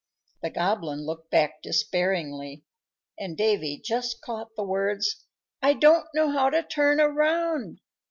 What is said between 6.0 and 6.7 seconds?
know how to